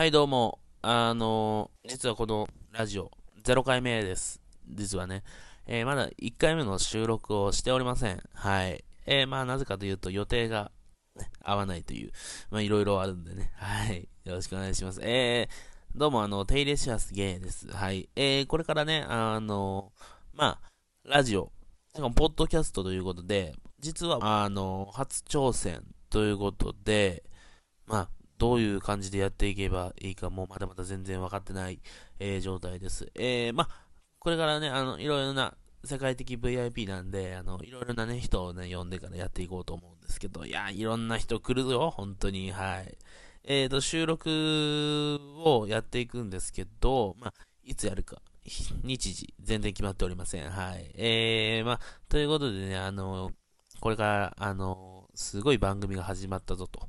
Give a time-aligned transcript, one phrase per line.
[0.00, 0.60] はい、どうも。
[0.80, 3.10] あの実はこのラジオ、
[3.44, 4.40] 0回目です。
[4.66, 5.22] 実はね。
[5.66, 8.22] えーまだ1回目の収録をしておりません。
[8.32, 8.82] はい。
[9.04, 10.72] えーまあ、なぜかというと予定が、
[11.16, 12.12] ね、合わないという、
[12.50, 13.52] まあ、いろいろあるんでね。
[13.56, 14.08] はい。
[14.24, 15.00] よろしくお願いします。
[15.02, 17.68] えー、どうも、あの、テイレシアスゲイです。
[17.70, 18.08] はい。
[18.16, 19.92] えー、これからね、あの
[20.32, 20.70] まあ、
[21.04, 21.52] ラジオ、
[21.94, 27.22] しかもポッドキャストということで、実は、あの初挑戦ということで、
[27.86, 28.08] まあ、
[28.40, 31.78] どういう感じでやっていけばいいかもまだまだ全然分かってない、
[32.18, 33.12] えー状態です。
[33.14, 33.68] えー、まあ、
[34.18, 35.54] これからね、あの、いろいろな
[35.84, 42.96] 世界的 VIP なんで、あの、いろいろなね、人をね、呼んでからやっていこうと思うんですけど、いや、いろんな人来るよ、本当に、はい。
[43.44, 50.50] えーと、収録をやっていくんですけど、まあ、いつやるか、日日時、全然決まっておりません。
[50.50, 50.90] はい。
[50.94, 53.32] えー、まあ、ということでね、あの、
[53.80, 56.88] これから、あの、すごい番組が始まったぞと。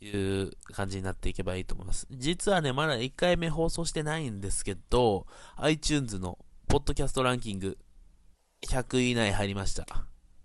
[0.00, 2.06] いう感じになっていけばいいと思います。
[2.10, 7.76] 実はね、まだ1回目放送してないんですけど、iTunes のポッドキャストランキング
[8.66, 9.86] 100位以内入りました。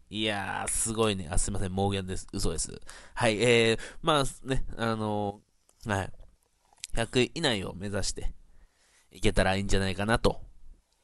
[0.09, 1.28] いやー、すごいね。
[1.31, 2.28] あ、すいません、妄言です。
[2.31, 2.80] 嘘です。
[3.14, 6.14] はい、えー、まあね、あのーはい。
[6.95, 8.33] 100位以内を目指して
[9.11, 10.42] いけたらいいんじゃないかなと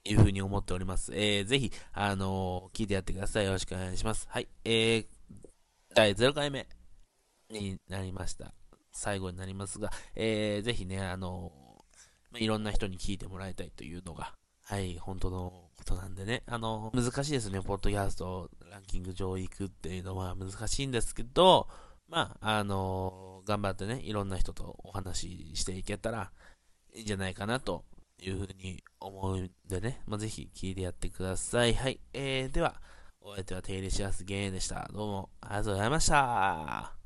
[0.05, 1.11] いうふうに思っております。
[1.13, 3.45] えー、ぜひ、あのー聞いてやってください。
[3.45, 4.27] よろしくお願いします。
[4.29, 5.05] はい、えー、
[5.93, 6.67] 第0回目
[7.51, 8.53] になりました。
[8.91, 11.51] 最後になりますが、えー、ぜひね、あの
[12.35, 21.67] いろんな人に聞いてもらいたいというのが、はい、本当のことなんでね、あの難しいですね、ポッドキャストランキング上行くっていうのは難しいんですけど、
[22.07, 26.31] まあ、あの頑張ってね、いろんな人とお話ししていけたら
[26.93, 27.85] いいんじゃないかなと
[28.21, 31.73] いうふうに思うんでね、まあ、ぜひ聞いてやってください。
[31.73, 32.81] はい、えー、では、
[33.21, 34.89] お相手はテイレシアスゲイでした。
[34.91, 37.00] どうもありがとうございました。